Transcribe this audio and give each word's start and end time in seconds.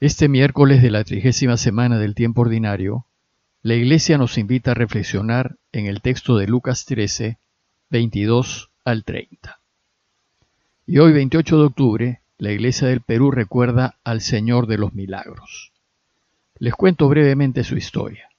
Este 0.00 0.30
miércoles 0.30 0.80
de 0.80 0.90
la 0.90 1.04
trigésima 1.04 1.58
semana 1.58 1.98
del 1.98 2.14
tiempo 2.14 2.40
ordinario, 2.40 3.04
la 3.60 3.74
Iglesia 3.74 4.16
nos 4.16 4.38
invita 4.38 4.70
a 4.70 4.74
reflexionar 4.74 5.56
en 5.72 5.84
el 5.84 6.00
texto 6.00 6.38
de 6.38 6.46
Lucas 6.46 6.86
13, 6.86 7.36
22 7.90 8.70
al 8.86 9.04
30. 9.04 9.60
Y 10.86 11.00
hoy, 11.00 11.12
28 11.12 11.58
de 11.58 11.64
octubre, 11.64 12.20
la 12.38 12.50
Iglesia 12.50 12.88
del 12.88 13.02
Perú 13.02 13.30
recuerda 13.30 13.96
al 14.02 14.22
Señor 14.22 14.66
de 14.68 14.78
los 14.78 14.94
Milagros. 14.94 15.70
Les 16.58 16.72
cuento 16.72 17.06
brevemente 17.10 17.62
su 17.62 17.76
historia. 17.76 18.30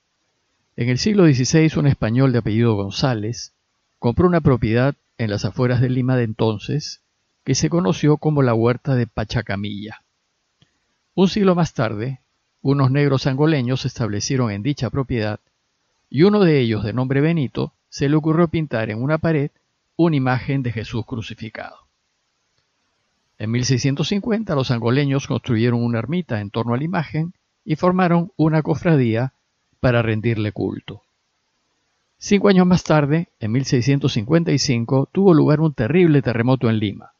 En 0.75 0.89
el 0.89 0.97
siglo 0.97 1.25
XVI, 1.25 1.77
un 1.77 1.85
español 1.85 2.31
de 2.31 2.39
apellido 2.39 2.73
González 2.73 3.53
compró 3.99 4.25
una 4.25 4.41
propiedad 4.41 4.95
en 5.19 5.29
las 5.29 5.45
afueras 5.45 5.79
de 5.79 5.89
Lima 5.89 6.17
de 6.17 6.23
entonces, 6.23 7.03
que 7.43 7.53
se 7.53 7.69
conoció 7.69 8.17
como 8.17 8.41
la 8.41 8.55
Huerta 8.55 8.95
de 8.95 9.05
Pachacamilla. 9.05 10.01
Un 11.21 11.27
siglo 11.27 11.53
más 11.53 11.75
tarde, 11.75 12.19
unos 12.63 12.89
negros 12.89 13.27
angoleños 13.27 13.81
se 13.81 13.89
establecieron 13.89 14.49
en 14.49 14.63
dicha 14.63 14.89
propiedad 14.89 15.39
y 16.09 16.23
uno 16.23 16.39
de 16.39 16.59
ellos, 16.59 16.83
de 16.83 16.93
nombre 16.93 17.21
Benito, 17.21 17.73
se 17.89 18.09
le 18.09 18.15
ocurrió 18.15 18.47
pintar 18.47 18.89
en 18.89 19.03
una 19.03 19.19
pared 19.19 19.51
una 19.97 20.15
imagen 20.15 20.63
de 20.63 20.71
Jesús 20.71 21.05
crucificado. 21.05 21.75
En 23.37 23.51
1650 23.51 24.55
los 24.55 24.71
angoleños 24.71 25.27
construyeron 25.27 25.83
una 25.83 25.99
ermita 25.99 26.41
en 26.41 26.49
torno 26.49 26.73
a 26.73 26.77
la 26.77 26.85
imagen 26.85 27.33
y 27.65 27.75
formaron 27.75 28.31
una 28.35 28.63
cofradía 28.63 29.31
para 29.79 30.01
rendirle 30.01 30.51
culto. 30.51 31.03
Cinco 32.17 32.49
años 32.49 32.65
más 32.65 32.83
tarde, 32.83 33.27
en 33.39 33.51
1655, 33.51 35.09
tuvo 35.11 35.35
lugar 35.35 35.59
un 35.59 35.75
terrible 35.75 36.23
terremoto 36.23 36.67
en 36.67 36.79
Lima. 36.79 37.11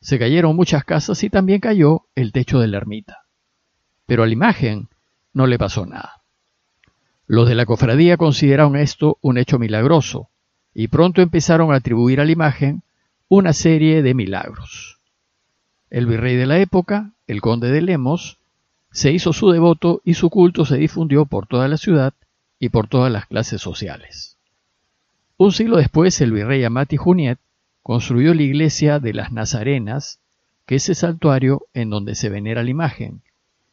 Se 0.00 0.20
cayeron 0.20 0.54
muchas 0.54 0.84
casas 0.84 1.24
y 1.24 1.28
también 1.28 1.58
cayó 1.58 2.02
el 2.14 2.30
techo 2.30 2.60
de 2.60 2.68
la 2.68 2.76
ermita 2.76 3.21
pero 4.06 4.22
a 4.22 4.26
la 4.26 4.32
imagen 4.32 4.88
no 5.32 5.46
le 5.46 5.58
pasó 5.58 5.86
nada. 5.86 6.22
Los 7.26 7.48
de 7.48 7.54
la 7.54 7.66
cofradía 7.66 8.16
consideraron 8.16 8.76
esto 8.76 9.18
un 9.20 9.38
hecho 9.38 9.58
milagroso 9.58 10.28
y 10.74 10.88
pronto 10.88 11.22
empezaron 11.22 11.72
a 11.72 11.76
atribuir 11.76 12.20
a 12.20 12.24
la 12.24 12.32
imagen 12.32 12.82
una 13.28 13.52
serie 13.52 14.02
de 14.02 14.14
milagros. 14.14 14.98
El 15.90 16.06
virrey 16.06 16.36
de 16.36 16.46
la 16.46 16.58
época, 16.58 17.12
el 17.26 17.40
conde 17.40 17.70
de 17.70 17.82
Lemos, 17.82 18.38
se 18.90 19.12
hizo 19.12 19.32
su 19.32 19.50
devoto 19.50 20.02
y 20.04 20.14
su 20.14 20.28
culto 20.30 20.64
se 20.64 20.76
difundió 20.76 21.24
por 21.24 21.46
toda 21.46 21.68
la 21.68 21.78
ciudad 21.78 22.12
y 22.58 22.68
por 22.68 22.88
todas 22.88 23.10
las 23.10 23.26
clases 23.26 23.60
sociales. 23.60 24.36
Un 25.36 25.52
siglo 25.52 25.78
después, 25.78 26.20
el 26.20 26.32
virrey 26.32 26.62
Amati 26.64 26.96
Juniet 26.96 27.38
construyó 27.82 28.34
la 28.34 28.42
iglesia 28.42 29.00
de 29.00 29.12
las 29.12 29.32
Nazarenas, 29.32 30.20
que 30.66 30.76
es 30.76 30.88
el 30.88 30.94
santuario 30.94 31.66
en 31.74 31.90
donde 31.90 32.14
se 32.14 32.28
venera 32.28 32.62
la 32.62 32.70
imagen, 32.70 33.22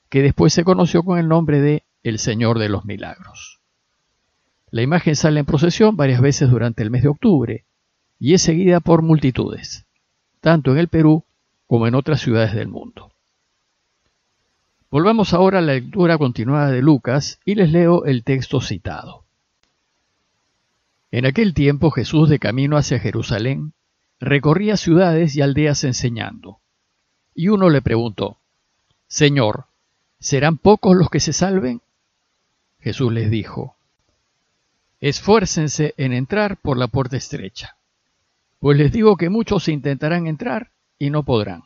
que 0.09 0.21
después 0.21 0.53
se 0.53 0.63
conoció 0.63 1.03
con 1.03 1.19
el 1.19 1.27
nombre 1.27 1.61
de 1.61 1.83
El 2.03 2.19
Señor 2.19 2.59
de 2.59 2.69
los 2.69 2.85
Milagros. 2.85 3.59
La 4.71 4.81
imagen 4.81 5.15
sale 5.15 5.39
en 5.39 5.45
procesión 5.45 5.95
varias 5.95 6.21
veces 6.21 6.49
durante 6.49 6.83
el 6.83 6.91
mes 6.91 7.03
de 7.03 7.09
octubre 7.09 7.65
y 8.19 8.33
es 8.33 8.41
seguida 8.41 8.79
por 8.79 9.01
multitudes, 9.01 9.85
tanto 10.41 10.71
en 10.71 10.77
el 10.77 10.87
Perú 10.87 11.23
como 11.67 11.87
en 11.87 11.95
otras 11.95 12.21
ciudades 12.21 12.53
del 12.53 12.67
mundo. 12.67 13.11
Volvamos 14.91 15.33
ahora 15.33 15.59
a 15.59 15.61
la 15.61 15.73
lectura 15.73 16.17
continuada 16.17 16.71
de 16.71 16.81
Lucas 16.81 17.39
y 17.45 17.55
les 17.55 17.71
leo 17.71 18.05
el 18.05 18.23
texto 18.23 18.59
citado. 18.59 19.23
En 21.11 21.25
aquel 21.25 21.53
tiempo 21.53 21.91
Jesús 21.91 22.29
de 22.29 22.39
camino 22.39 22.77
hacia 22.77 22.99
Jerusalén 22.99 23.73
recorría 24.19 24.77
ciudades 24.77 25.35
y 25.35 25.41
aldeas 25.41 25.83
enseñando. 25.83 26.59
Y 27.33 27.49
uno 27.49 27.69
le 27.69 27.81
preguntó, 27.81 28.37
Señor, 29.07 29.65
¿Serán 30.19 30.57
pocos 30.57 30.95
los 30.95 31.09
que 31.09 31.19
se 31.19 31.33
salven? 31.33 31.81
Jesús 32.81 33.11
les 33.11 33.29
dijo, 33.29 33.75
Esfuércense 35.01 35.93
en 35.97 36.13
entrar 36.13 36.57
por 36.57 36.77
la 36.77 36.87
puerta 36.87 37.15
estrecha, 37.15 37.77
pues 38.59 38.77
les 38.77 38.91
digo 38.91 39.15
que 39.15 39.29
muchos 39.29 39.69
intentarán 39.69 40.27
entrar 40.27 40.71
y 40.97 41.09
no 41.09 41.23
podrán. 41.23 41.63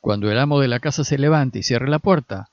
Cuando 0.00 0.30
el 0.30 0.38
amo 0.38 0.60
de 0.60 0.68
la 0.68 0.80
casa 0.80 1.04
se 1.04 1.18
levante 1.18 1.60
y 1.60 1.62
cierre 1.62 1.88
la 1.88 2.00
puerta, 2.00 2.50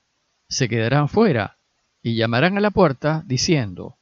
se 0.48 0.68
quedarán 0.68 1.08
fuera 1.08 1.56
y 2.02 2.16
llamarán 2.16 2.56
a 2.58 2.60
la 2.60 2.70
puerta 2.70 3.24
diciendo, 3.26 3.96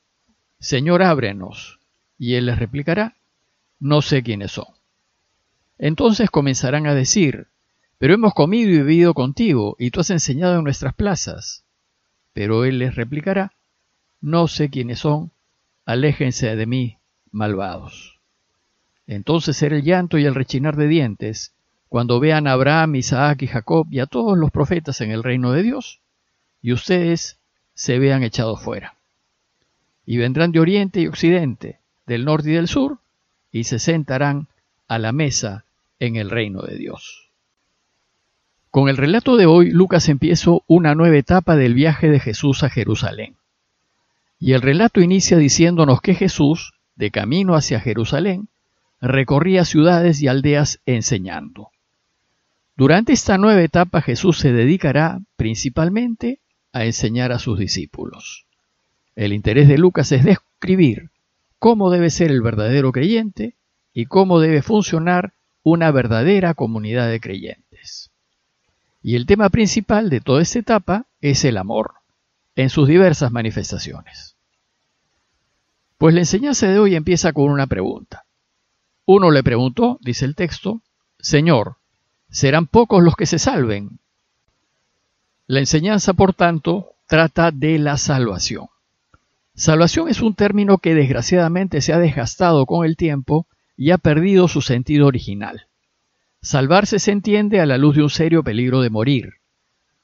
Señor, 0.59 1.03
ábrenos. 1.03 1.79
Y 2.19 2.35
él 2.35 2.47
les 2.47 2.59
replicará, 2.59 3.17
no 3.81 4.01
sé 4.01 4.23
quiénes 4.23 4.53
son. 4.53 4.67
Entonces 5.79 6.31
comenzarán 6.31 6.87
a 6.87 6.95
decir, 6.95 7.49
pero 8.03 8.15
hemos 8.15 8.35
comido 8.35 8.69
y 8.69 8.79
bebido 8.79 9.15
contigo, 9.15 9.77
y 9.79 9.93
tú 9.93 10.01
has 10.01 10.11
enseñado 10.11 10.59
en 10.59 10.65
nuestras 10.65 10.93
plazas. 10.93 11.63
Pero 12.33 12.65
él 12.65 12.81
les 12.81 12.97
replicará, 12.97 13.53
no 14.21 14.49
sé 14.49 14.71
quiénes 14.71 14.99
son, 14.99 15.31
aléjense 15.85 16.57
de 16.57 16.67
mí, 16.67 16.99
malvados. 17.31 18.19
Entonces 19.07 19.57
será 19.57 19.77
el 19.77 19.85
llanto 19.85 20.19
y 20.19 20.25
el 20.25 20.35
rechinar 20.35 20.75
de 20.75 20.89
dientes, 20.89 21.55
cuando 21.89 22.19
vean 22.19 22.49
a 22.49 22.55
Abraham, 22.55 22.97
Isaac 22.97 23.43
y 23.43 23.47
Jacob 23.47 23.87
y 23.89 24.01
a 24.01 24.07
todos 24.07 24.37
los 24.37 24.51
profetas 24.51 25.01
en 25.01 25.13
el 25.13 25.23
reino 25.23 25.53
de 25.53 25.63
Dios, 25.63 26.01
y 26.61 26.73
ustedes 26.73 27.39
se 27.75 28.01
vean 28.01 28.25
echados 28.25 28.61
fuera. 28.61 28.97
Y 30.05 30.17
vendrán 30.17 30.51
de 30.51 30.59
oriente 30.59 31.01
y 31.03 31.07
occidente, 31.07 31.79
del 32.07 32.25
norte 32.25 32.51
y 32.51 32.55
del 32.55 32.67
sur, 32.67 32.99
y 33.53 33.63
se 33.63 33.79
sentarán 33.79 34.49
a 34.89 34.99
la 34.99 35.13
mesa 35.13 35.67
en 36.01 36.17
el 36.17 36.31
reino 36.31 36.63
de 36.63 36.75
Dios. 36.75 37.29
Con 38.73 38.89
el 38.89 38.97
relato 38.97 39.37
de 39.37 39.45
hoy, 39.45 39.71
Lucas 39.71 40.09
empieza 40.09 40.53
una 40.67 40.95
nueva 40.95 41.19
etapa 41.19 41.57
del 41.57 41.75
viaje 41.75 42.09
de 42.09 42.19
Jesús 42.19 42.65
a 42.65 42.71
Jerusalén. 42.71 43.37
Y 44.41 44.55
el 44.55 44.63
relato 44.63 45.03
inicia 45.03 45.37
diciéndonos 45.37 46.01
que 46.01 46.15
Jesús, 46.15 46.73
de 46.97 47.11
camino 47.11 47.55
hacia 47.55 47.81
Jerusalén, 47.81 48.49
recorría 48.99 49.67
ciudades 49.67 50.23
y 50.23 50.29
aldeas 50.29 50.81
enseñando. 50.87 51.69
Durante 52.75 53.13
esta 53.13 53.37
nueva 53.37 53.61
etapa 53.61 54.01
Jesús 54.01 54.39
se 54.39 54.55
dedicará 54.55 55.21
principalmente 55.37 56.39
a 56.73 56.87
enseñar 56.87 57.31
a 57.31 57.39
sus 57.39 57.59
discípulos. 57.59 58.47
El 59.15 59.35
interés 59.35 59.69
de 59.69 59.77
Lucas 59.77 60.13
es 60.13 60.25
describir 60.25 61.11
cómo 61.59 61.91
debe 61.91 62.09
ser 62.09 62.31
el 62.31 62.41
verdadero 62.41 62.91
creyente 62.91 63.53
y 63.93 64.07
cómo 64.07 64.41
debe 64.41 64.63
funcionar 64.63 65.35
una 65.63 65.91
verdadera 65.91 66.55
comunidad 66.55 67.11
de 67.11 67.21
creyentes. 67.21 67.72
Y 69.03 69.17
el 69.17 69.27
tema 69.27 69.49
principal 69.49 70.11
de 70.11 70.21
toda 70.21 70.43
esta 70.43 70.61
etapa 70.61 71.07
es 71.21 71.45
el 71.45 71.57
amor, 71.57 71.95
en 72.55 72.71
sus 72.71 72.87
diversas 72.87 73.33
manifestaciones. 73.33 74.37
Pues 75.99 76.15
la 76.15 76.21
enseñanza 76.21 76.69
de 76.69 76.79
hoy 76.79 76.95
empieza 76.95 77.33
con 77.33 77.51
una 77.51 77.67
pregunta. 77.67 78.25
Uno 79.05 79.31
le 79.31 79.43
preguntó, 79.43 79.99
dice 80.01 80.25
el 80.25 80.37
texto, 80.37 80.81
Señor, 81.19 81.77
¿serán 82.31 82.67
pocos 82.67 83.03
los 83.03 83.17
que 83.17 83.27
se 83.27 83.39
salven? 83.39 83.99
La 85.47 85.59
enseñanza, 85.59 86.13
por 86.13 86.35
tanto, 86.35 86.93
trata 87.07 87.51
de 87.51 87.79
la 87.79 87.99
salvación. 87.99 88.69
Salvación 89.55 90.09
es 90.09 90.23
un 90.23 90.35
término 90.35 90.79
que 90.79 90.95
desgraciadamente 90.95 91.81
se 91.81 91.93
ha 91.93 91.99
desgastado 91.99 92.65
con 92.67 92.87
el 92.87 92.97
tiempo 92.97 93.47
y 93.77 93.91
ha 93.91 93.99
perdido 93.99 94.49
su 94.49 94.63
sentido 94.63 95.07
original. 95.07 95.67
Salvarse 96.43 96.99
se 96.99 97.13
entiende 97.13 97.61
a 97.61 97.67
la 97.67 97.79
luz 97.79 97.95
de 97.95 98.03
un 98.03 98.11
serio 98.11 98.43
peligro 98.43 98.81
de 98.81 98.91
morir. 98.91 99.35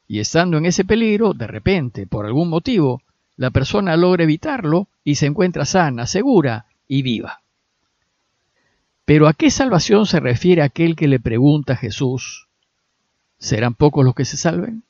Y 0.07 0.21
estando 0.21 0.57
en 0.57 0.67
ese 0.67 0.85
peligro, 0.85 1.35
de 1.35 1.49
repente, 1.49 2.07
por 2.07 2.27
algún 2.27 2.49
motivo, 2.49 3.03
la 3.37 3.51
persona 3.51 3.97
logra 3.97 4.23
evitarlo 4.23 4.87
y 5.03 5.17
se 5.17 5.27
encuentra 5.27 5.65
sana, 5.65 6.07
segura 6.07 6.67
y 6.87 7.03
viva. 7.03 7.43
Pero 9.05 9.27
¿a 9.27 9.33
qué 9.33 9.51
salvación 9.51 10.07
se 10.07 10.21
refiere 10.21 10.63
aquel 10.63 10.95
que 10.95 11.09
le 11.09 11.19
pregunta 11.19 11.73
a 11.73 11.77
Jesús? 11.77 12.47
¿Serán 13.39 13.75
pocos 13.75 14.05
los 14.05 14.15
que 14.15 14.25
se 14.25 14.37
salven? 14.37 14.85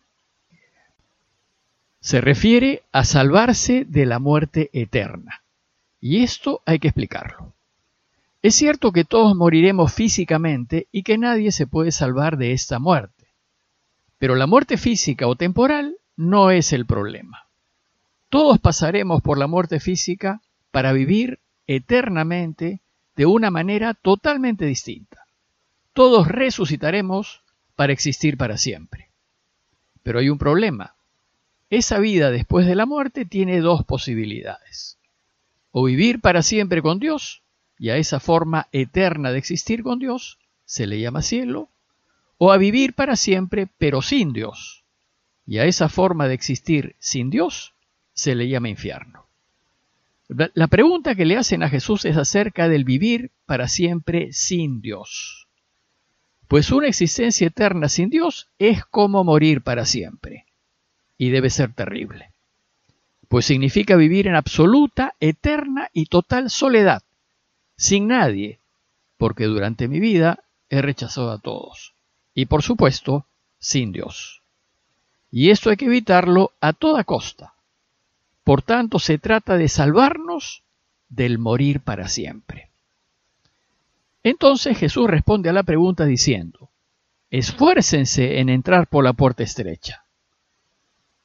Se 2.00 2.20
refiere 2.20 2.82
a 2.92 3.04
salvarse 3.04 3.86
de 3.86 4.04
la 4.06 4.18
muerte 4.18 4.68
eterna. 4.72 5.42
Y 6.00 6.22
esto 6.22 6.62
hay 6.66 6.78
que 6.78 6.88
explicarlo. 6.88 7.54
Es 8.40 8.54
cierto 8.54 8.92
que 8.92 9.04
todos 9.04 9.34
moriremos 9.34 9.92
físicamente 9.92 10.86
y 10.92 11.02
que 11.02 11.18
nadie 11.18 11.50
se 11.50 11.66
puede 11.66 11.90
salvar 11.90 12.36
de 12.36 12.52
esta 12.52 12.78
muerte. 12.78 13.26
Pero 14.18 14.36
la 14.36 14.46
muerte 14.46 14.76
física 14.76 15.26
o 15.26 15.34
temporal 15.34 15.96
no 16.16 16.50
es 16.50 16.72
el 16.72 16.86
problema. 16.86 17.46
Todos 18.28 18.60
pasaremos 18.60 19.22
por 19.22 19.38
la 19.38 19.48
muerte 19.48 19.80
física 19.80 20.40
para 20.70 20.92
vivir 20.92 21.40
eternamente 21.66 22.80
de 23.16 23.26
una 23.26 23.50
manera 23.50 23.94
totalmente 23.94 24.66
distinta. 24.66 25.24
Todos 25.92 26.28
resucitaremos 26.28 27.42
para 27.74 27.92
existir 27.92 28.36
para 28.36 28.56
siempre. 28.56 29.08
Pero 30.04 30.20
hay 30.20 30.30
un 30.30 30.38
problema. 30.38 30.94
Esa 31.70 31.98
vida 31.98 32.30
después 32.30 32.66
de 32.66 32.76
la 32.76 32.86
muerte 32.86 33.24
tiene 33.24 33.60
dos 33.60 33.84
posibilidades. 33.84 34.96
O 35.72 35.84
vivir 35.84 36.20
para 36.20 36.42
siempre 36.42 36.82
con 36.82 37.00
Dios 37.00 37.42
y 37.78 37.90
a 37.90 37.96
esa 37.96 38.20
forma 38.20 38.68
eterna 38.72 39.30
de 39.32 39.38
existir 39.38 39.82
con 39.82 39.98
Dios 39.98 40.38
se 40.64 40.86
le 40.86 41.00
llama 41.00 41.22
cielo, 41.22 41.68
o 42.36 42.52
a 42.52 42.56
vivir 42.56 42.94
para 42.94 43.16
siempre 43.16 43.68
pero 43.78 44.02
sin 44.02 44.32
Dios, 44.32 44.84
y 45.46 45.58
a 45.58 45.64
esa 45.64 45.88
forma 45.88 46.28
de 46.28 46.34
existir 46.34 46.96
sin 46.98 47.30
Dios 47.30 47.74
se 48.12 48.34
le 48.34 48.48
llama 48.48 48.68
infierno. 48.68 49.26
La 50.28 50.66
pregunta 50.66 51.14
que 51.14 51.24
le 51.24 51.38
hacen 51.38 51.62
a 51.62 51.70
Jesús 51.70 52.04
es 52.04 52.16
acerca 52.18 52.68
del 52.68 52.84
vivir 52.84 53.30
para 53.46 53.66
siempre 53.66 54.32
sin 54.32 54.82
Dios. 54.82 55.48
Pues 56.48 56.70
una 56.70 56.88
existencia 56.88 57.46
eterna 57.46 57.88
sin 57.88 58.10
Dios 58.10 58.48
es 58.58 58.84
como 58.84 59.24
morir 59.24 59.62
para 59.62 59.86
siempre. 59.86 60.44
Y 61.16 61.30
debe 61.30 61.48
ser 61.48 61.72
terrible. 61.72 62.32
Pues 63.28 63.46
significa 63.46 63.96
vivir 63.96 64.26
en 64.26 64.34
absoluta, 64.34 65.14
eterna 65.18 65.88
y 65.92 66.06
total 66.06 66.50
soledad, 66.50 67.02
sin 67.78 68.08
nadie, 68.08 68.58
porque 69.16 69.44
durante 69.44 69.88
mi 69.88 70.00
vida 70.00 70.40
he 70.68 70.82
rechazado 70.82 71.30
a 71.30 71.38
todos. 71.38 71.94
Y 72.34 72.46
por 72.46 72.62
supuesto, 72.62 73.24
sin 73.58 73.92
Dios. 73.92 74.42
Y 75.30 75.50
esto 75.50 75.70
hay 75.70 75.76
que 75.76 75.86
evitarlo 75.86 76.52
a 76.60 76.72
toda 76.72 77.04
costa. 77.04 77.54
Por 78.42 78.62
tanto, 78.62 78.98
se 78.98 79.18
trata 79.18 79.56
de 79.56 79.68
salvarnos 79.68 80.64
del 81.08 81.38
morir 81.38 81.80
para 81.80 82.08
siempre. 82.08 82.68
Entonces 84.22 84.76
Jesús 84.76 85.08
responde 85.08 85.48
a 85.48 85.52
la 85.52 85.62
pregunta 85.62 86.04
diciendo, 86.04 86.70
esfuércense 87.30 88.40
en 88.40 88.48
entrar 88.48 88.88
por 88.88 89.04
la 89.04 89.12
puerta 89.12 89.44
estrecha. 89.44 90.04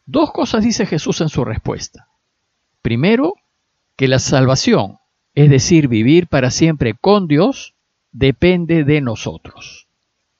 Dos 0.05 0.31
cosas 0.31 0.63
dice 0.63 0.85
Jesús 0.85 1.19
en 1.21 1.29
su 1.29 1.43
respuesta. 1.45 2.09
Primero, 2.81 3.33
que 3.95 4.07
la 4.07 4.19
salvación, 4.19 4.99
es 5.35 5.49
decir, 5.49 5.87
vivir 5.87 6.27
para 6.27 6.51
siempre 6.51 6.93
con 6.93 7.27
Dios, 7.27 7.73
depende 8.11 8.83
de 8.83 9.01
nosotros, 9.01 9.87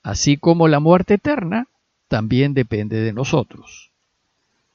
así 0.04 0.38
como 0.38 0.68
la 0.68 0.80
muerte 0.80 1.16
eterna 1.16 1.68
también 2.08 2.54
depende 2.54 3.02
de 3.02 3.14
nosotros. 3.14 3.92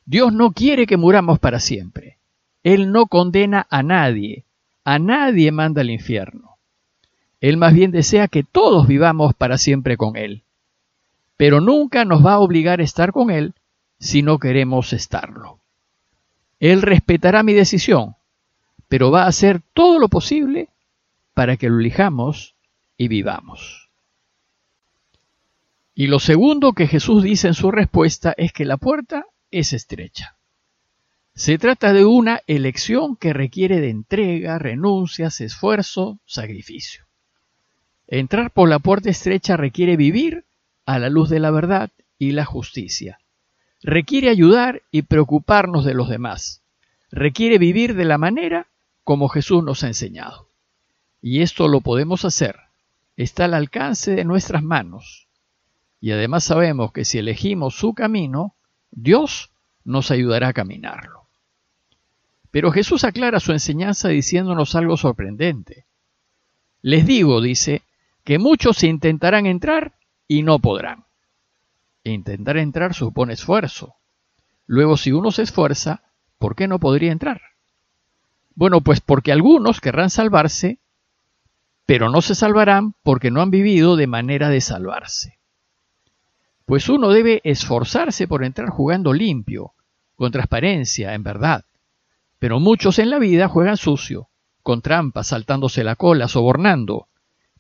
Dios 0.05 0.33
no 0.33 0.53
quiere 0.53 0.87
que 0.87 0.97
muramos 0.97 1.39
para 1.39 1.61
siempre. 1.61 2.17
Él 2.65 2.93
no 2.93 3.07
condena 3.07 3.67
a 3.71 3.83
nadie, 3.83 4.45
a 4.85 4.99
nadie 4.99 5.53
manda 5.53 5.83
al 5.83 5.91
infierno. 5.91 6.57
Él 7.41 7.57
más 7.57 7.73
bien 7.73 7.93
desea 7.93 8.27
que 8.27 8.43
todos 8.43 8.89
vivamos 8.89 9.35
para 9.35 9.59
siempre 9.59 9.97
con 9.97 10.17
Él. 10.17 10.43
Pero 11.37 11.61
nunca 11.61 12.05
nos 12.05 12.25
va 12.27 12.33
a 12.33 12.39
obligar 12.41 12.81
a 12.81 12.83
estar 12.83 13.13
con 13.13 13.31
Él 13.31 13.55
si 14.01 14.23
no 14.23 14.39
queremos 14.39 14.93
estarlo. 14.93 15.61
Él 16.59 16.83
respetará 16.83 17.43
mi 17.45 17.53
decisión, 17.53 18.17
pero 18.89 19.11
va 19.11 19.25
a 19.25 19.29
hacer 19.29 19.61
todo 19.75 19.99
lo 19.99 20.09
posible 20.09 20.69
para 21.35 21.57
que 21.57 21.69
lo 21.69 21.79
elijamos 21.79 22.55
y 22.97 23.09
vivamos. 23.09 23.89
Y 25.95 26.07
lo 26.07 26.19
segundo 26.19 26.73
que 26.73 26.87
Jesús 26.87 27.23
dice 27.23 27.49
en 27.49 27.55
su 27.55 27.71
respuesta 27.71 28.35
es 28.37 28.53
que 28.53 28.65
la 28.65 28.77
puerta 28.77 29.27
es 29.51 29.73
estrecha. 29.73 30.37
Se 31.35 31.59
trata 31.59 31.93
de 31.93 32.05
una 32.05 32.41
elección 32.47 33.15
que 33.15 33.33
requiere 33.33 33.81
de 33.81 33.91
entrega, 33.91 34.59
renuncias, 34.59 35.41
esfuerzo, 35.41 36.19
sacrificio. 36.27 37.05
Entrar 38.09 38.51
por 38.51 38.69
la 38.69 38.79
puerta 38.79 39.11
estrecha 39.11 39.57
requiere 39.57 39.97
vivir 39.97 40.45
a 40.87 40.99
la 40.99 41.11
luz 41.11 41.29
de 41.29 41.41
la 41.41 41.51
verdad 41.51 41.91
y 42.19 42.33
la 42.33 42.45
justicia. 42.45 43.21
Requiere 43.83 44.31
ayudar 44.31 44.83
y 44.91 45.03
preocuparnos 45.03 45.85
de 45.85 45.95
los 45.95 46.09
demás. 46.09 46.63
Requiere 47.13 47.59
vivir 47.59 47.95
de 47.95 48.05
la 48.05 48.19
manera 48.19 48.67
como 49.09 49.31
Jesús 49.31 49.65
nos 49.65 49.85
ha 49.85 49.87
enseñado. 49.87 50.51
Y 51.23 51.41
esto 51.41 51.67
lo 51.67 51.81
podemos 51.81 52.27
hacer. 52.27 52.57
Está 53.17 53.47
al 53.47 53.55
alcance 53.55 54.15
de 54.15 54.23
nuestras 54.23 54.63
manos. 54.63 55.29
Y 55.99 56.11
además 56.11 56.45
sabemos 56.45 56.93
que 56.93 57.07
si 57.07 57.17
elegimos 57.17 57.75
su 57.75 57.95
camino, 57.95 58.55
Dios 58.91 59.51
nos 59.83 60.11
ayudará 60.11 60.49
a 60.49 60.53
caminarlo. 60.53 61.23
Pero 62.51 62.71
Jesús 62.71 63.03
aclara 63.03 63.41
su 63.41 63.53
enseñanza 63.53 64.11
diciéndonos 64.11 64.75
algo 64.75 64.99
sorprendente. 64.99 65.87
Les 66.83 67.07
digo, 67.07 67.41
dice, 67.41 67.85
que 68.25 68.39
muchos 68.39 68.85
intentarán 68.85 69.47
entrar 69.47 69.95
y 70.27 70.43
no 70.43 70.59
podrán. 70.59 71.07
intentar 72.05 72.59
entrar 72.59 72.93
supone 72.93 73.33
esfuerzo. 73.33 73.95
Luego, 74.67 74.99
si 74.99 75.13
uno 75.13 75.31
se 75.31 75.45
esfuerza, 75.45 76.03
¿por 76.37 76.55
qué 76.55 76.69
no 76.69 76.79
podría 76.79 77.11
entrar? 77.11 77.41
Bueno, 78.59 78.81
pues 78.81 79.01
porque 79.01 79.31
algunos 79.31 79.81
querrán 79.81 80.11
salvarse, 80.11 80.81
pero 81.87 82.11
no 82.11 82.21
se 82.21 82.35
salvarán 82.35 82.97
porque 83.05 83.31
no 83.31 83.41
han 83.41 83.53
vivido 83.53 83.95
de 83.95 84.09
manera 84.09 84.49
de 84.49 84.61
salvarse. 84.61 85.39
Pues 86.67 86.89
uno 86.89 87.11
debe 87.11 87.41
esforzarse 87.45 88.27
por 88.27 88.43
entrar 88.43 88.69
jugando 88.69 89.13
limpio, 89.13 89.75
con 90.17 90.33
transparencia, 90.33 91.15
en 91.15 91.23
verdad. 91.23 91.67
Pero 92.41 92.59
muchos 92.59 92.99
en 92.99 93.11
la 93.11 93.21
vida 93.21 93.47
juegan 93.47 93.77
sucio, 93.77 94.29
con 94.65 94.83
trampas, 94.83 95.29
saltándose 95.29 95.85
la 95.85 95.95
cola, 95.95 96.27
sobornando. 96.27 97.07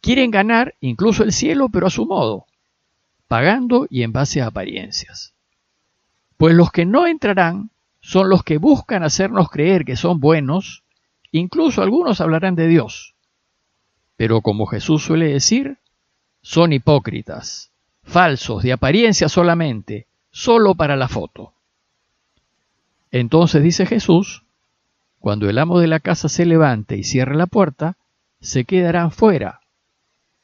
Quieren 0.01 0.33
ganar 0.33 0.75
incluso 0.81 1.23
el 1.23 1.33
cielo, 1.33 1.69
pero 1.69 1.87
a 1.87 1.91
su 1.91 2.07
modo, 2.07 2.47
pagando 3.29 3.87
y 3.89 4.03
en 4.03 4.13
base 4.13 4.43
a 4.43 4.49
apariencias. 4.49 5.33
Pues 6.37 6.57
los 6.57 6.73
que 6.73 6.87
no 6.87 7.07
entrarán 7.07 7.71
son 8.01 8.29
los 8.29 8.43
que 8.43 8.59
buscan 8.59 9.05
hacernos 9.05 9.49
creer 9.49 9.85
que 9.85 9.95
son 9.95 10.19
buenos, 10.19 10.83
incluso 11.33 11.83
algunos 11.83 12.21
hablarán 12.21 12.55
de 12.55 12.67
Dios. 12.69 13.15
Pero 14.17 14.41
como 14.41 14.67
Jesús 14.67 15.05
suele 15.05 15.29
decir, 15.29 15.79
son 16.43 16.73
hipócritas, 16.73 17.71
falsos, 18.03 18.63
de 18.63 18.73
apariencia 18.73 19.29
solamente, 19.29 20.07
solo 20.31 20.75
para 20.75 20.97
la 20.97 21.09
foto. 21.09 21.53
Entonces 23.11 23.63
dice 23.63 23.87
Jesús, 23.87 24.45
cuando 25.19 25.49
el 25.49 25.59
amo 25.59 25.81
de 25.81 25.89
la 25.89 26.01
casa 26.01 26.29
se 26.29 26.47
levante 26.47 26.97
y 26.97 27.05
cierre 27.05 27.37
la 27.37 27.47
puerta, 27.47 27.97
se 28.41 28.65
quedarán 28.65 29.11
fuera 29.11 29.61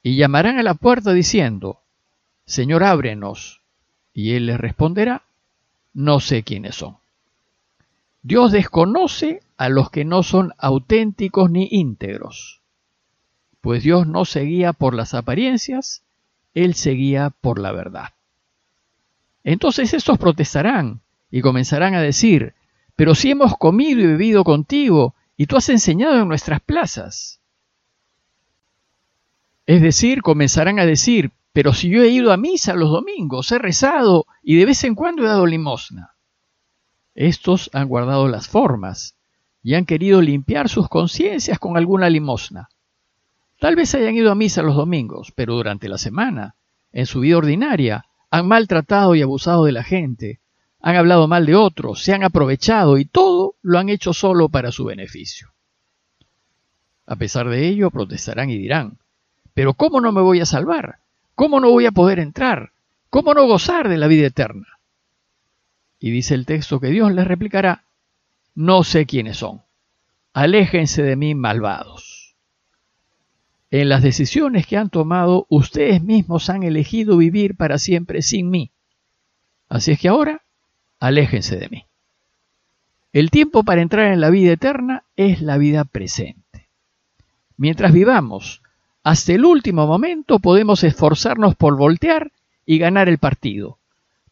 y 0.02 0.16
llamarán 0.16 0.58
a 0.58 0.62
la 0.62 0.74
puerta 0.74 1.12
diciendo, 1.12 1.80
Señor, 2.44 2.84
ábrenos. 2.84 3.62
Y 4.12 4.34
él 4.34 4.46
les 4.46 4.58
responderá, 4.58 5.22
no 5.92 6.20
sé 6.20 6.42
quiénes 6.42 6.76
son. 6.76 6.98
Dios 8.22 8.52
desconoce 8.52 9.40
a 9.56 9.68
los 9.68 9.90
que 9.90 10.04
no 10.04 10.22
son 10.22 10.52
auténticos 10.58 11.50
ni 11.50 11.68
íntegros, 11.70 12.60
pues 13.60 13.82
Dios 13.82 14.06
no 14.06 14.24
se 14.24 14.42
guía 14.42 14.72
por 14.72 14.94
las 14.94 15.14
apariencias, 15.14 16.02
él 16.54 16.74
seguía 16.74 17.30
por 17.30 17.58
la 17.58 17.72
verdad. 17.72 18.10
Entonces 19.42 19.94
estos 19.94 20.18
protestarán 20.18 21.00
y 21.30 21.40
comenzarán 21.40 21.94
a 21.94 22.02
decir, 22.02 22.54
pero 22.96 23.14
si 23.14 23.30
hemos 23.30 23.56
comido 23.56 24.00
y 24.00 24.06
bebido 24.06 24.44
contigo, 24.44 25.14
y 25.36 25.46
tú 25.46 25.56
has 25.56 25.68
enseñado 25.68 26.20
en 26.20 26.28
nuestras 26.28 26.60
plazas. 26.60 27.40
Es 29.66 29.82
decir, 29.82 30.22
comenzarán 30.22 30.78
a 30.78 30.86
decir, 30.86 31.32
pero 31.52 31.72
si 31.72 31.88
yo 31.88 32.02
he 32.02 32.08
ido 32.08 32.32
a 32.32 32.36
misa 32.36 32.74
los 32.74 32.90
domingos, 32.90 33.50
he 33.50 33.58
rezado 33.58 34.26
y 34.42 34.56
de 34.56 34.66
vez 34.66 34.84
en 34.84 34.94
cuando 34.94 35.22
he 35.22 35.26
dado 35.26 35.46
limosna. 35.46 36.14
Estos 37.14 37.70
han 37.72 37.88
guardado 37.88 38.28
las 38.28 38.48
formas 38.48 39.16
y 39.64 39.74
han 39.74 39.86
querido 39.86 40.20
limpiar 40.20 40.68
sus 40.68 40.88
conciencias 40.88 41.58
con 41.58 41.76
alguna 41.78 42.10
limosna. 42.10 42.68
Tal 43.58 43.74
vez 43.74 43.94
hayan 43.94 44.14
ido 44.14 44.30
a 44.30 44.34
misa 44.34 44.62
los 44.62 44.76
domingos, 44.76 45.32
pero 45.34 45.54
durante 45.54 45.88
la 45.88 45.96
semana, 45.96 46.54
en 46.92 47.06
su 47.06 47.20
vida 47.20 47.38
ordinaria, 47.38 48.04
han 48.30 48.46
maltratado 48.46 49.14
y 49.14 49.22
abusado 49.22 49.64
de 49.64 49.72
la 49.72 49.82
gente, 49.82 50.40
han 50.82 50.96
hablado 50.96 51.26
mal 51.28 51.46
de 51.46 51.54
otros, 51.54 52.02
se 52.02 52.12
han 52.12 52.24
aprovechado 52.24 52.98
y 52.98 53.06
todo 53.06 53.54
lo 53.62 53.78
han 53.78 53.88
hecho 53.88 54.12
solo 54.12 54.50
para 54.50 54.70
su 54.70 54.84
beneficio. 54.84 55.54
A 57.06 57.16
pesar 57.16 57.48
de 57.48 57.66
ello, 57.66 57.90
protestarán 57.90 58.50
y 58.50 58.58
dirán, 58.58 58.98
pero 59.54 59.72
¿cómo 59.72 60.02
no 60.02 60.12
me 60.12 60.20
voy 60.20 60.40
a 60.40 60.46
salvar? 60.46 60.98
¿Cómo 61.34 61.58
no 61.58 61.70
voy 61.70 61.86
a 61.86 61.92
poder 61.92 62.18
entrar? 62.18 62.72
¿Cómo 63.08 63.32
no 63.32 63.46
gozar 63.46 63.88
de 63.88 63.96
la 63.96 64.08
vida 64.08 64.26
eterna? 64.26 64.66
Y 65.98 66.10
dice 66.10 66.34
el 66.34 66.44
texto 66.44 66.80
que 66.80 66.88
Dios 66.88 67.12
les 67.12 67.26
replicará, 67.26 67.84
no 68.54 68.84
sé 68.84 69.06
quiénes 69.06 69.38
son, 69.38 69.62
aléjense 70.32 71.02
de 71.02 71.16
mí 71.16 71.34
malvados. 71.34 72.36
En 73.70 73.88
las 73.88 74.02
decisiones 74.02 74.66
que 74.66 74.76
han 74.76 74.90
tomado, 74.90 75.46
ustedes 75.48 76.02
mismos 76.02 76.48
han 76.48 76.62
elegido 76.62 77.16
vivir 77.16 77.56
para 77.56 77.78
siempre 77.78 78.22
sin 78.22 78.48
mí. 78.48 78.70
Así 79.68 79.90
es 79.90 79.98
que 79.98 80.08
ahora, 80.08 80.44
aléjense 81.00 81.56
de 81.56 81.68
mí. 81.68 81.86
El 83.12 83.30
tiempo 83.30 83.64
para 83.64 83.82
entrar 83.82 84.12
en 84.12 84.20
la 84.20 84.30
vida 84.30 84.52
eterna 84.52 85.04
es 85.16 85.40
la 85.40 85.58
vida 85.58 85.84
presente. 85.84 86.68
Mientras 87.56 87.92
vivamos, 87.92 88.62
hasta 89.02 89.32
el 89.32 89.44
último 89.44 89.86
momento 89.86 90.38
podemos 90.38 90.84
esforzarnos 90.84 91.56
por 91.56 91.76
voltear 91.76 92.32
y 92.64 92.78
ganar 92.78 93.08
el 93.08 93.18
partido. 93.18 93.78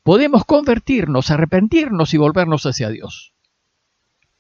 Podemos 0.03 0.45
convertirnos, 0.45 1.31
arrepentirnos 1.31 2.15
y 2.15 2.17
volvernos 2.17 2.65
hacia 2.67 2.89
Dios. 2.89 3.35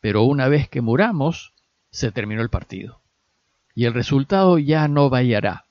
Pero 0.02 0.25
una 0.25 0.49
vez 0.49 0.68
que 0.68 0.82
muramos, 0.82 1.54
se 1.90 2.11
terminó 2.11 2.42
el 2.42 2.50
partido 2.50 3.00
y 3.75 3.85
el 3.85 3.94
resultado 3.94 4.59
ya 4.59 4.88
no 4.88 5.09
variará 5.09 5.64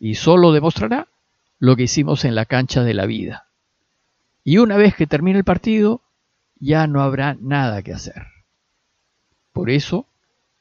y 0.00 0.14
solo 0.14 0.52
demostrará 0.52 1.06
lo 1.58 1.76
que 1.76 1.82
hicimos 1.84 2.24
en 2.24 2.34
la 2.34 2.46
cancha 2.46 2.82
de 2.82 2.94
la 2.94 3.04
vida. 3.04 3.46
Y 4.42 4.56
una 4.56 4.78
vez 4.78 4.94
que 4.94 5.06
termine 5.06 5.38
el 5.38 5.44
partido, 5.44 6.00
ya 6.58 6.86
no 6.86 7.02
habrá 7.02 7.36
nada 7.40 7.82
que 7.82 7.92
hacer. 7.92 8.26
Por 9.52 9.68
eso, 9.68 10.06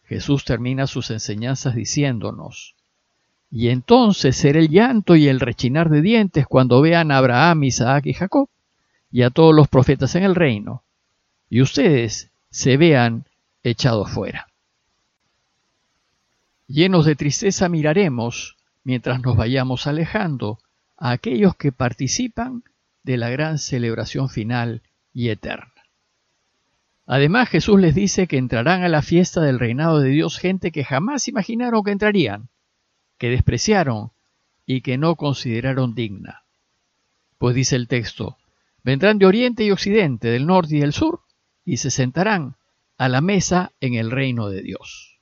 Jesús 0.03 0.43
termina 0.43 0.85
sus 0.85 1.09
enseñanzas 1.09 1.75
diciéndonos, 1.75 2.75
y 3.49 3.69
entonces 3.69 4.35
será 4.35 4.59
el 4.59 4.67
llanto 4.67 5.15
y 5.15 5.29
el 5.29 5.39
rechinar 5.39 5.89
de 5.89 6.01
dientes 6.01 6.45
cuando 6.45 6.81
vean 6.81 7.11
a 7.11 7.19
Abraham, 7.19 7.63
Isaac 7.63 8.07
y 8.07 8.13
Jacob, 8.13 8.49
y 9.11 9.21
a 9.21 9.29
todos 9.29 9.55
los 9.55 9.69
profetas 9.69 10.15
en 10.15 10.23
el 10.23 10.35
reino, 10.35 10.83
y 11.49 11.61
ustedes 11.61 12.31
se 12.57 12.75
vean 12.75 13.25
echados 13.61 14.09
fuera. 14.09 14.47
Llenos 16.65 17.05
de 17.05 17.15
tristeza 17.15 17.69
miraremos, 17.69 18.57
mientras 18.83 19.21
nos 19.21 19.37
vayamos 19.37 19.85
alejando, 19.85 20.57
a 20.97 21.11
aquellos 21.11 21.55
que 21.55 21.71
participan 21.71 22.63
de 23.03 23.17
la 23.17 23.29
gran 23.29 23.59
celebración 23.59 24.27
final 24.27 24.81
y 25.13 25.29
eterna. 25.29 25.71
Además 27.05 27.47
Jesús 27.47 27.79
les 27.79 27.93
dice 27.93 28.25
que 28.25 28.39
entrarán 28.39 28.81
a 28.81 28.89
la 28.89 29.03
fiesta 29.03 29.39
del 29.41 29.59
reinado 29.59 29.99
de 29.99 30.09
Dios 30.09 30.39
gente 30.39 30.71
que 30.71 30.83
jamás 30.83 31.27
imaginaron 31.27 31.83
que 31.83 31.91
entrarían, 31.91 32.49
que 33.19 33.29
despreciaron 33.29 34.09
y 34.65 34.81
que 34.81 34.97
no 34.97 35.15
consideraron 35.15 35.93
digna. 35.93 36.41
Pues 37.37 37.53
dice 37.53 37.75
el 37.75 37.87
texto, 37.87 38.39
vendrán 38.83 39.19
de 39.19 39.27
oriente 39.27 39.63
y 39.63 39.69
occidente, 39.69 40.29
del 40.29 40.47
norte 40.47 40.77
y 40.77 40.79
del 40.79 40.93
sur, 40.93 41.21
y 41.67 41.77
se 41.77 41.91
sentarán 41.91 42.55
a 42.97 43.09
la 43.09 43.19
mesa 43.19 43.73
en 43.81 43.95
el 43.95 44.09
reino 44.09 44.47
de 44.47 44.61
Dios. 44.61 45.19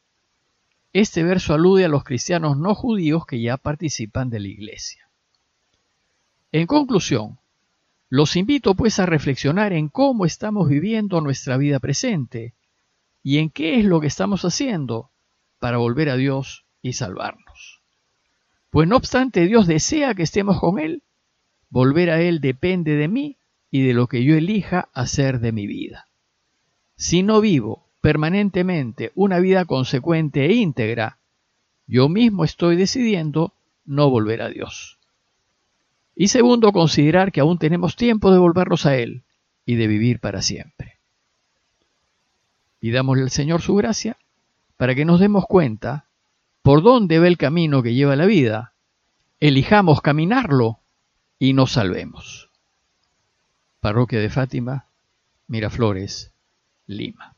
Este 0.94 1.24
verso 1.24 1.56
alude 1.56 1.86
a 1.86 1.90
los 1.90 2.04
cristianos 2.04 2.56
no 2.56 2.76
judíos 2.76 3.26
que 3.26 3.42
ya 3.42 3.58
participan 3.58 4.30
de 4.30 4.40
la 4.40 4.48
iglesia. 4.50 5.10
En 6.52 6.68
conclusión, 6.68 7.40
los 8.10 8.36
invito 8.36 8.76
pues 8.76 9.00
a 9.00 9.08
reflexionar 9.08 9.74
en 9.74 9.90
cómo 9.90 10.24
estamos 10.24 10.70
viviendo 10.70 11.20
nuestra 11.20 11.58
vida 11.58 11.80
presente 11.80 12.54
y 13.24 13.40
en 13.40 13.50
qué 13.50 13.80
es 13.80 13.86
lo 13.86 14.00
que 14.00 14.08
estamos 14.08 14.46
haciendo 14.46 15.10
para 15.58 15.78
volver 15.78 16.12
a 16.12 16.16
Dios 16.16 16.64
y 16.84 16.94
salvarnos. 16.94 17.82
Pues 18.70 18.88
no 18.88 18.98
obstante 18.98 19.48
Dios 19.48 19.66
desea 19.66 20.14
que 20.14 20.22
estemos 20.22 20.60
con 20.60 20.78
Él, 20.78 21.02
volver 21.72 22.12
a 22.12 22.22
Él 22.22 22.40
depende 22.40 22.96
de 22.98 23.08
mí 23.08 23.40
y 23.72 23.82
de 23.82 23.96
lo 23.96 24.06
que 24.06 24.24
yo 24.24 24.36
elija 24.36 24.90
hacer 24.94 25.40
de 25.40 25.52
mi 25.52 25.66
vida. 25.66 26.08
Si 26.96 27.24
no 27.24 27.42
vivo 27.42 27.86
permanentemente 28.02 29.12
una 29.16 29.40
vida 29.40 29.66
consecuente 29.66 30.46
e 30.46 30.54
íntegra, 30.54 31.18
yo 31.88 32.10
mismo 32.10 32.44
estoy 32.44 32.76
decidiendo 32.76 33.54
no 33.86 34.10
volver 34.10 34.42
a 34.42 34.50
Dios. 34.50 34.98
Y 36.16 36.30
segundo, 36.30 36.72
considerar 36.72 37.32
que 37.32 37.42
aún 37.42 37.58
tenemos 37.58 37.96
tiempo 37.96 38.32
de 38.32 38.40
volvernos 38.40 38.86
a 38.86 38.96
Él 38.96 39.24
y 39.66 39.76
de 39.76 39.88
vivir 39.88 40.20
para 40.20 40.42
siempre. 40.42 41.00
Pidámosle 42.80 43.24
al 43.24 43.32
Señor 43.32 43.62
su 43.62 43.76
gracia 43.76 44.18
para 44.78 44.96
que 44.96 45.06
nos 45.06 45.20
demos 45.20 45.46
cuenta 45.46 46.06
por 46.62 46.82
dónde 46.82 47.20
va 47.20 47.28
el 47.28 47.38
camino 47.38 47.84
que 47.84 47.94
lleva 47.94 48.16
la 48.16 48.26
vida, 48.26 48.74
elijamos 49.40 50.02
caminarlo 50.02 50.80
y 51.38 51.54
nos 51.54 51.74
salvemos. 51.74 52.50
Parroquia 53.82 54.20
de 54.20 54.30
Fátima, 54.30 54.86
Miraflores, 55.48 56.32
Lima. 56.88 57.35